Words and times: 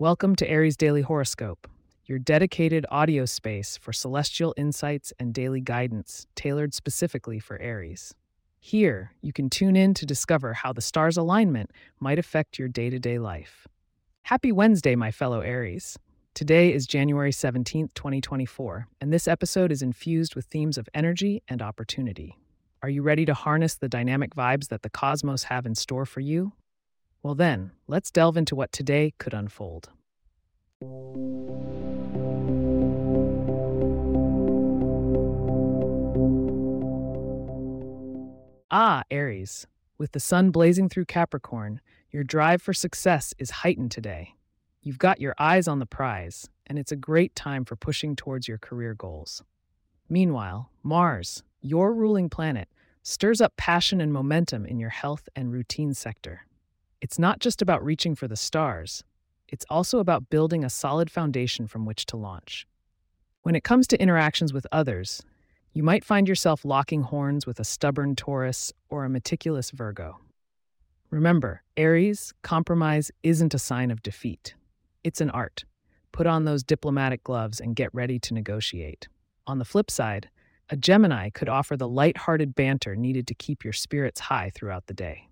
Welcome 0.00 0.36
to 0.36 0.48
Aries 0.48 0.76
Daily 0.76 1.02
Horoscope, 1.02 1.66
your 2.06 2.20
dedicated 2.20 2.86
audio 2.88 3.24
space 3.24 3.76
for 3.76 3.92
celestial 3.92 4.54
insights 4.56 5.12
and 5.18 5.34
daily 5.34 5.60
guidance 5.60 6.28
tailored 6.36 6.72
specifically 6.72 7.40
for 7.40 7.58
Aries. 7.58 8.14
Here, 8.60 9.10
you 9.22 9.32
can 9.32 9.50
tune 9.50 9.74
in 9.74 9.94
to 9.94 10.06
discover 10.06 10.52
how 10.54 10.72
the 10.72 10.80
stars' 10.80 11.16
alignment 11.16 11.72
might 11.98 12.20
affect 12.20 12.60
your 12.60 12.68
day 12.68 12.90
to 12.90 13.00
day 13.00 13.18
life. 13.18 13.66
Happy 14.22 14.52
Wednesday, 14.52 14.94
my 14.94 15.10
fellow 15.10 15.40
Aries. 15.40 15.98
Today 16.32 16.72
is 16.72 16.86
January 16.86 17.32
17th, 17.32 17.92
2024, 17.94 18.86
and 19.00 19.12
this 19.12 19.26
episode 19.26 19.72
is 19.72 19.82
infused 19.82 20.36
with 20.36 20.46
themes 20.46 20.78
of 20.78 20.88
energy 20.94 21.42
and 21.48 21.60
opportunity. 21.60 22.38
Are 22.84 22.88
you 22.88 23.02
ready 23.02 23.24
to 23.24 23.34
harness 23.34 23.74
the 23.74 23.88
dynamic 23.88 24.36
vibes 24.36 24.68
that 24.68 24.82
the 24.82 24.90
cosmos 24.90 25.42
have 25.42 25.66
in 25.66 25.74
store 25.74 26.06
for 26.06 26.20
you? 26.20 26.52
Well, 27.20 27.34
then, 27.34 27.72
let's 27.88 28.12
delve 28.12 28.36
into 28.36 28.54
what 28.54 28.70
today 28.70 29.12
could 29.18 29.34
unfold. 29.34 29.90
Ah, 38.70 39.02
Aries, 39.10 39.66
with 39.96 40.12
the 40.12 40.20
sun 40.20 40.50
blazing 40.50 40.90
through 40.90 41.06
Capricorn, 41.06 41.80
your 42.10 42.22
drive 42.22 42.60
for 42.60 42.74
success 42.74 43.32
is 43.38 43.50
heightened 43.50 43.90
today. 43.90 44.34
You've 44.82 44.98
got 44.98 45.22
your 45.22 45.34
eyes 45.38 45.66
on 45.66 45.78
the 45.78 45.86
prize, 45.86 46.50
and 46.66 46.78
it's 46.78 46.92
a 46.92 46.96
great 46.96 47.34
time 47.34 47.64
for 47.64 47.76
pushing 47.76 48.14
towards 48.14 48.46
your 48.46 48.58
career 48.58 48.92
goals. 48.92 49.42
Meanwhile, 50.10 50.70
Mars, 50.82 51.42
your 51.62 51.94
ruling 51.94 52.28
planet, 52.28 52.68
stirs 53.02 53.40
up 53.40 53.56
passion 53.56 54.02
and 54.02 54.12
momentum 54.12 54.66
in 54.66 54.78
your 54.78 54.90
health 54.90 55.30
and 55.34 55.50
routine 55.50 55.94
sector. 55.94 56.46
It's 57.00 57.18
not 57.18 57.38
just 57.38 57.62
about 57.62 57.82
reaching 57.82 58.14
for 58.14 58.28
the 58.28 58.36
stars, 58.36 59.02
it's 59.48 59.66
also 59.68 59.98
about 59.98 60.30
building 60.30 60.64
a 60.64 60.70
solid 60.70 61.10
foundation 61.10 61.66
from 61.66 61.84
which 61.84 62.06
to 62.06 62.16
launch. 62.16 62.66
When 63.42 63.54
it 63.54 63.64
comes 63.64 63.86
to 63.88 64.00
interactions 64.00 64.52
with 64.52 64.66
others, 64.72 65.22
you 65.72 65.82
might 65.82 66.04
find 66.04 66.28
yourself 66.28 66.64
locking 66.64 67.02
horns 67.02 67.46
with 67.46 67.60
a 67.60 67.64
stubborn 67.64 68.16
Taurus 68.16 68.72
or 68.88 69.04
a 69.04 69.10
meticulous 69.10 69.70
Virgo. 69.70 70.18
Remember, 71.10 71.62
Aries, 71.76 72.34
compromise 72.42 73.10
isn't 73.22 73.54
a 73.54 73.58
sign 73.58 73.90
of 73.90 74.02
defeat. 74.02 74.54
It's 75.04 75.20
an 75.20 75.30
art. 75.30 75.64
Put 76.12 76.26
on 76.26 76.44
those 76.44 76.62
diplomatic 76.62 77.22
gloves 77.24 77.60
and 77.60 77.76
get 77.76 77.94
ready 77.94 78.18
to 78.18 78.34
negotiate. 78.34 79.08
On 79.46 79.58
the 79.58 79.64
flip 79.64 79.90
side, 79.90 80.28
a 80.68 80.76
Gemini 80.76 81.30
could 81.30 81.48
offer 81.48 81.76
the 81.76 81.88
light-hearted 81.88 82.54
banter 82.54 82.94
needed 82.94 83.26
to 83.28 83.34
keep 83.34 83.64
your 83.64 83.72
spirits 83.72 84.20
high 84.20 84.50
throughout 84.54 84.86
the 84.86 84.94
day. 84.94 85.28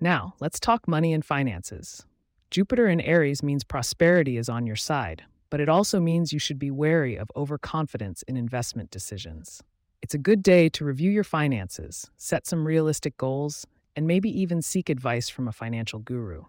Now, 0.00 0.34
let's 0.40 0.58
talk 0.58 0.88
money 0.88 1.12
and 1.12 1.24
finances. 1.24 2.04
Jupiter 2.50 2.88
in 2.88 3.00
Aries 3.00 3.44
means 3.44 3.62
prosperity 3.62 4.36
is 4.36 4.48
on 4.48 4.66
your 4.66 4.74
side, 4.74 5.22
but 5.50 5.60
it 5.60 5.68
also 5.68 6.00
means 6.00 6.32
you 6.32 6.40
should 6.40 6.58
be 6.58 6.70
wary 6.70 7.14
of 7.14 7.30
overconfidence 7.36 8.22
in 8.22 8.36
investment 8.36 8.90
decisions. 8.90 9.62
It's 10.02 10.14
a 10.14 10.18
good 10.18 10.42
day 10.42 10.68
to 10.70 10.84
review 10.84 11.12
your 11.12 11.22
finances, 11.22 12.10
set 12.16 12.48
some 12.48 12.66
realistic 12.66 13.16
goals, 13.16 13.68
and 13.94 14.04
maybe 14.04 14.28
even 14.40 14.62
seek 14.62 14.88
advice 14.88 15.28
from 15.28 15.46
a 15.46 15.52
financial 15.52 16.00
guru. 16.00 16.42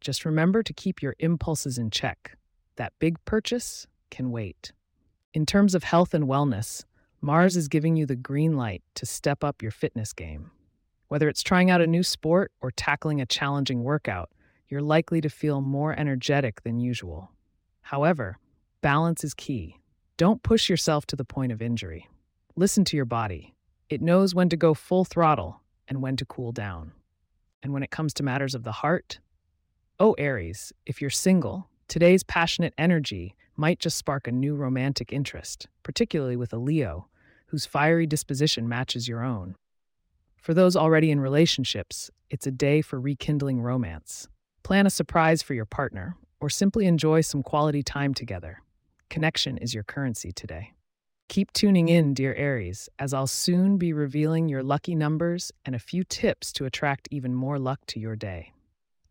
Just 0.00 0.24
remember 0.24 0.64
to 0.64 0.72
keep 0.72 1.00
your 1.00 1.14
impulses 1.20 1.78
in 1.78 1.90
check. 1.90 2.36
That 2.74 2.92
big 2.98 3.24
purchase 3.24 3.86
can 4.10 4.32
wait. 4.32 4.72
In 5.34 5.46
terms 5.46 5.76
of 5.76 5.84
health 5.84 6.14
and 6.14 6.24
wellness, 6.24 6.82
Mars 7.20 7.56
is 7.56 7.68
giving 7.68 7.94
you 7.94 8.06
the 8.06 8.16
green 8.16 8.56
light 8.56 8.82
to 8.96 9.06
step 9.06 9.44
up 9.44 9.62
your 9.62 9.70
fitness 9.70 10.12
game. 10.12 10.50
Whether 11.06 11.28
it's 11.28 11.44
trying 11.44 11.70
out 11.70 11.80
a 11.80 11.86
new 11.86 12.02
sport 12.02 12.50
or 12.60 12.72
tackling 12.72 13.20
a 13.20 13.26
challenging 13.26 13.84
workout, 13.84 14.30
you're 14.68 14.82
likely 14.82 15.20
to 15.20 15.28
feel 15.28 15.60
more 15.60 15.98
energetic 15.98 16.62
than 16.62 16.80
usual. 16.80 17.30
However, 17.82 18.38
balance 18.80 19.24
is 19.24 19.34
key. 19.34 19.78
Don't 20.16 20.42
push 20.42 20.68
yourself 20.68 21.06
to 21.06 21.16
the 21.16 21.24
point 21.24 21.52
of 21.52 21.60
injury. 21.60 22.08
Listen 22.56 22.84
to 22.84 22.96
your 22.96 23.04
body. 23.04 23.54
It 23.88 24.00
knows 24.00 24.34
when 24.34 24.48
to 24.48 24.56
go 24.56 24.74
full 24.74 25.04
throttle 25.04 25.60
and 25.88 26.00
when 26.00 26.16
to 26.16 26.24
cool 26.24 26.52
down. 26.52 26.92
And 27.62 27.72
when 27.72 27.82
it 27.82 27.90
comes 27.90 28.14
to 28.14 28.22
matters 28.22 28.54
of 28.54 28.62
the 28.62 28.72
heart, 28.72 29.18
oh, 29.98 30.12
Aries, 30.18 30.72
if 30.86 31.00
you're 31.00 31.10
single, 31.10 31.68
today's 31.88 32.22
passionate 32.22 32.74
energy 32.78 33.34
might 33.56 33.78
just 33.78 33.96
spark 33.96 34.26
a 34.26 34.32
new 34.32 34.54
romantic 34.54 35.12
interest, 35.12 35.68
particularly 35.82 36.36
with 36.36 36.52
a 36.52 36.58
Leo, 36.58 37.08
whose 37.46 37.66
fiery 37.66 38.06
disposition 38.06 38.68
matches 38.68 39.06
your 39.08 39.22
own. 39.22 39.54
For 40.36 40.54
those 40.54 40.76
already 40.76 41.10
in 41.10 41.20
relationships, 41.20 42.10
it's 42.30 42.46
a 42.46 42.50
day 42.50 42.82
for 42.82 43.00
rekindling 43.00 43.62
romance. 43.62 44.28
Plan 44.64 44.86
a 44.86 44.90
surprise 44.90 45.42
for 45.42 45.52
your 45.52 45.66
partner, 45.66 46.16
or 46.40 46.48
simply 46.48 46.86
enjoy 46.86 47.20
some 47.20 47.42
quality 47.42 47.82
time 47.82 48.14
together. 48.14 48.62
Connection 49.10 49.58
is 49.58 49.74
your 49.74 49.82
currency 49.82 50.32
today. 50.32 50.72
Keep 51.28 51.52
tuning 51.52 51.90
in, 51.90 52.14
dear 52.14 52.34
Aries, 52.34 52.88
as 52.98 53.12
I'll 53.12 53.26
soon 53.26 53.76
be 53.76 53.92
revealing 53.92 54.48
your 54.48 54.62
lucky 54.62 54.94
numbers 54.94 55.52
and 55.66 55.74
a 55.74 55.78
few 55.78 56.02
tips 56.02 56.50
to 56.54 56.64
attract 56.64 57.08
even 57.10 57.34
more 57.34 57.58
luck 57.58 57.80
to 57.88 58.00
your 58.00 58.16
day. 58.16 58.54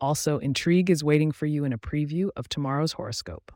Also, 0.01 0.39
intrigue 0.39 0.89
is 0.89 1.03
waiting 1.03 1.31
for 1.31 1.45
you 1.45 1.65
in 1.65 1.71
a 1.71 1.77
preview 1.77 2.29
of 2.35 2.49
tomorrow's 2.49 2.93
horoscope. 2.93 3.51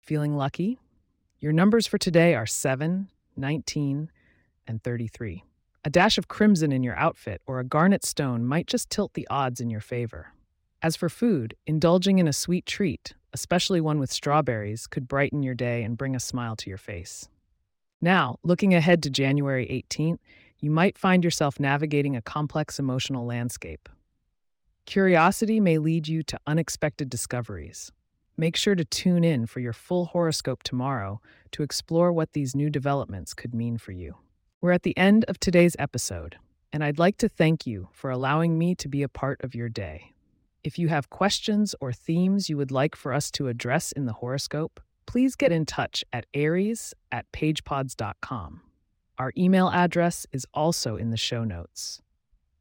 Feeling 0.00 0.34
lucky? 0.34 0.78
Your 1.40 1.52
numbers 1.52 1.86
for 1.86 1.98
today 1.98 2.34
are 2.34 2.46
7, 2.46 3.10
19, 3.38 4.10
and 4.66 4.82
33. 4.82 5.44
A 5.84 5.90
dash 5.90 6.18
of 6.18 6.28
crimson 6.28 6.72
in 6.72 6.82
your 6.82 6.96
outfit 6.96 7.40
or 7.46 7.60
a 7.60 7.64
garnet 7.64 8.04
stone 8.04 8.44
might 8.44 8.66
just 8.66 8.90
tilt 8.90 9.14
the 9.14 9.26
odds 9.30 9.60
in 9.60 9.70
your 9.70 9.80
favor. 9.80 10.32
As 10.82 10.96
for 10.96 11.08
food, 11.08 11.54
indulging 11.66 12.18
in 12.18 12.28
a 12.28 12.32
sweet 12.32 12.66
treat, 12.66 13.14
especially 13.32 13.80
one 13.80 13.98
with 13.98 14.12
strawberries, 14.12 14.86
could 14.86 15.08
brighten 15.08 15.42
your 15.42 15.54
day 15.54 15.82
and 15.82 15.96
bring 15.96 16.14
a 16.14 16.20
smile 16.20 16.56
to 16.56 16.68
your 16.68 16.78
face. 16.78 17.28
Now, 18.00 18.38
looking 18.42 18.74
ahead 18.74 19.02
to 19.04 19.10
January 19.10 19.66
18th, 19.66 20.18
you 20.60 20.70
might 20.70 20.98
find 20.98 21.24
yourself 21.24 21.58
navigating 21.58 22.16
a 22.16 22.22
complex 22.22 22.78
emotional 22.78 23.24
landscape. 23.26 23.88
Curiosity 24.86 25.60
may 25.60 25.78
lead 25.78 26.08
you 26.08 26.22
to 26.24 26.38
unexpected 26.46 27.10
discoveries. 27.10 27.92
Make 28.40 28.54
sure 28.54 28.76
to 28.76 28.84
tune 28.84 29.24
in 29.24 29.46
for 29.46 29.58
your 29.58 29.72
full 29.72 30.04
horoscope 30.06 30.62
tomorrow 30.62 31.20
to 31.50 31.64
explore 31.64 32.12
what 32.12 32.34
these 32.34 32.54
new 32.54 32.70
developments 32.70 33.34
could 33.34 33.52
mean 33.52 33.78
for 33.78 33.90
you. 33.90 34.14
We're 34.60 34.70
at 34.70 34.84
the 34.84 34.96
end 34.96 35.24
of 35.24 35.40
today's 35.40 35.74
episode, 35.76 36.36
and 36.72 36.84
I'd 36.84 37.00
like 37.00 37.16
to 37.18 37.28
thank 37.28 37.66
you 37.66 37.88
for 37.90 38.10
allowing 38.10 38.56
me 38.56 38.76
to 38.76 38.88
be 38.88 39.02
a 39.02 39.08
part 39.08 39.42
of 39.42 39.56
your 39.56 39.68
day. 39.68 40.14
If 40.62 40.78
you 40.78 40.86
have 40.86 41.10
questions 41.10 41.74
or 41.80 41.92
themes 41.92 42.48
you 42.48 42.56
would 42.56 42.70
like 42.70 42.94
for 42.94 43.12
us 43.12 43.32
to 43.32 43.48
address 43.48 43.90
in 43.90 44.06
the 44.06 44.12
horoscope, 44.12 44.80
please 45.06 45.34
get 45.34 45.50
in 45.50 45.66
touch 45.66 46.04
at 46.12 46.26
aries 46.32 46.94
at 47.10 47.26
pagepods.com. 47.32 48.60
Our 49.18 49.32
email 49.36 49.68
address 49.68 50.28
is 50.30 50.46
also 50.54 50.94
in 50.94 51.10
the 51.10 51.16
show 51.16 51.42
notes. 51.42 52.02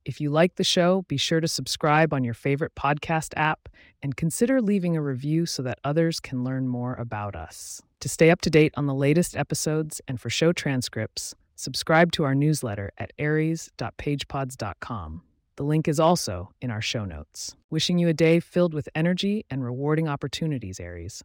If 0.07 0.19
you 0.21 0.29
like 0.29 0.55
the 0.55 0.63
show, 0.63 1.03
be 1.09 1.17
sure 1.17 1.41
to 1.41 1.49
subscribe 1.49 2.13
on 2.13 2.23
your 2.23 2.33
favorite 2.33 2.75
podcast 2.75 3.33
app 3.35 3.67
and 4.01 4.15
consider 4.15 4.61
leaving 4.61 4.95
a 4.95 5.01
review 5.01 5.45
so 5.45 5.61
that 5.63 5.81
others 5.83 6.21
can 6.21 6.45
learn 6.45 6.69
more 6.69 6.93
about 6.93 7.35
us. 7.35 7.81
To 7.99 8.07
stay 8.07 8.29
up 8.29 8.39
to 8.43 8.49
date 8.49 8.73
on 8.77 8.85
the 8.85 8.93
latest 8.93 9.35
episodes 9.35 9.99
and 10.07 10.21
for 10.21 10.29
show 10.29 10.53
transcripts, 10.53 11.35
subscribe 11.57 12.13
to 12.13 12.23
our 12.23 12.35
newsletter 12.35 12.93
at 12.97 13.11
aries.pagepods.com. 13.19 15.21
The 15.57 15.63
link 15.63 15.89
is 15.89 15.99
also 15.99 16.53
in 16.61 16.71
our 16.71 16.81
show 16.81 17.03
notes. 17.03 17.57
Wishing 17.69 17.99
you 17.99 18.07
a 18.07 18.13
day 18.13 18.39
filled 18.39 18.73
with 18.73 18.87
energy 18.95 19.45
and 19.51 19.61
rewarding 19.61 20.07
opportunities, 20.07 20.79
Aries. 20.79 21.21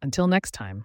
Until 0.00 0.28
next 0.28 0.52
time. 0.52 0.84